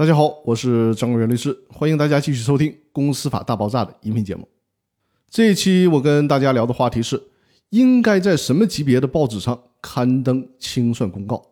[0.00, 4.48] 大家好，我是张国元律师，欢迎大家继续收听《公司法大爆炸》的音频节目。
[5.28, 7.22] 这一期我跟大家聊的话题是：
[7.68, 11.50] 应该在什么级别的报纸上刊登清算公告？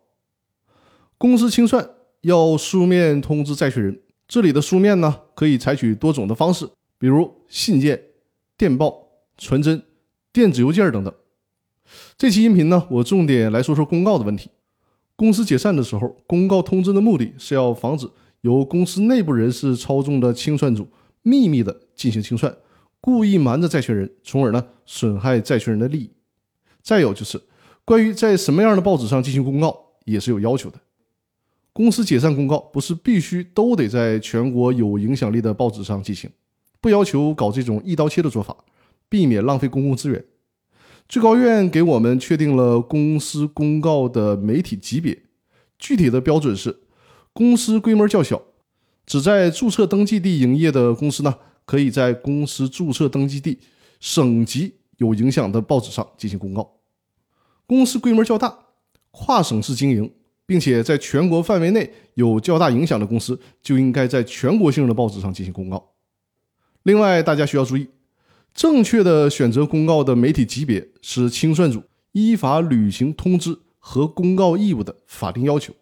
[1.19, 1.91] 公司清算
[2.21, 8.01] 要书面通知债权人，这里的书面呢，可以采取多种的方式，比如信件、
[8.57, 9.83] 电报、传真、
[10.33, 11.13] 电子邮件等等。
[12.17, 14.49] 这期音频呢，我重点来说说公告的问题。
[15.15, 18.09] 公司解散的时候，公告通知的目的是要防止
[18.41, 20.87] 由公司内部人士操纵的清算组
[21.21, 22.55] 秘密的进行清算，
[23.01, 26.11] 故意瞒着债权人，从而呢损害债权人的利益。
[26.81, 27.41] 再有就是
[27.83, 30.79] 关于在什么样的报纸上进行公告，也是有要求的。
[31.73, 36.29] 公司解散公告不是必须都得在全国有影响力的报纸上进行，
[36.81, 38.55] 不要求搞这种一刀切的做法，
[39.07, 40.25] 避免浪费公共资源。
[41.07, 45.23] 最高院给我们确定了公司公告的媒体级别，
[45.77, 46.75] 具体的标准是：
[47.39, 48.41] 公司规模较小，
[49.05, 53.57] 只在注册登记地营业的公司呢，可以在公司注册登记地
[54.01, 56.61] 省级有影响的报纸上进行公告；
[57.65, 58.53] 公司规模较大，
[59.11, 60.11] 跨省市经营，
[60.45, 65.93] 并且在全国范围内有较大影响的公司，就应该在全国性的报纸上进行公告。
[66.83, 67.87] 另外，大家需要注意。
[68.53, 75.73] 正确的选择公告的媒体级别是清算组依法履行通知和公告义务的法定要求。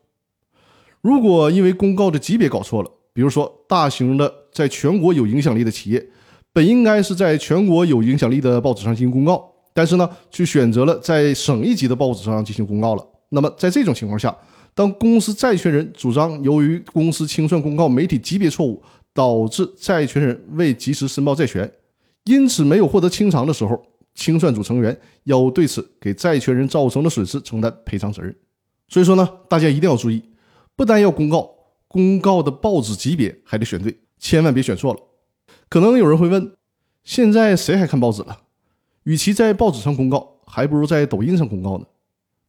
[1.08, 6.06] 如果因为公告的级别搞错了，比如说大型的在全国有影响力的企业，
[6.52, 13.08] 本应该是在全国有影响力的报纸上进行公告，但是呢，却选择了在省一级的报纸上进行公告了。
[13.30, 14.38] 那么在这种情况下，
[14.74, 21.72] 当公司债权人主张由于公司清算公告媒体级别错误，导致债权人未及时申报债权。
[22.26, 23.82] 因此，没有获得清偿的时候，
[24.14, 28.36] 清算组成员要对此给债权人造成的损失承担赔偿责任。
[28.90, 30.22] 所以说呢，大家一定要注意，
[30.78, 31.56] 不单要公告，
[31.88, 35.00] 公告的报纸级别还得选对，千万别选错了。
[35.68, 36.56] 可能有人会问，
[37.04, 38.42] 现在谁还看报纸了？
[39.04, 41.86] 与其在报纸上公告，还不如在抖音上公告呢。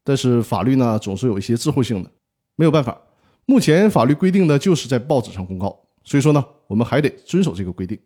[0.05, 2.11] 但是法律呢，总是有一些滞后性的，
[2.55, 3.01] 没有办法。
[3.47, 7.99] 目前法律规定的就是在报纸上公告，所以说呢，我们还得遵守这个规定。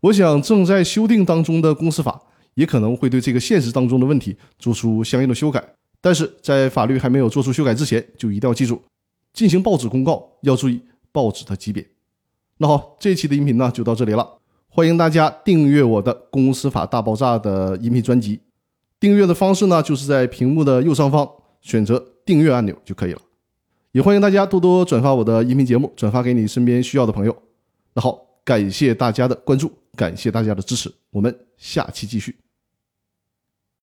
[0.00, 2.18] 我想，正在修订当中的公司法
[2.54, 5.62] 也可能会对这个现实当中的问题做出相应的修改。
[6.00, 8.82] 但是在法律还没有做出修改之前，就一定要记住，
[9.32, 10.80] 进行报纸公告要注意
[11.12, 11.86] 报纸的级别。
[12.58, 18.40] 那好，这期的音频呢就到这里了，欢迎大家订阅我的《公司法大爆炸》的音频专辑。
[18.98, 21.28] 订阅的方式呢，就是在屏幕的右上方
[21.60, 23.20] 选择订阅按钮就可以了。
[23.92, 27.36] 也欢迎大家多多转发我的音频节目，转发给你身边需要的朋友。
[27.94, 29.72] 那好，感谢大家的关注。
[29.96, 32.49] 感谢大家的支持，我们下期继续。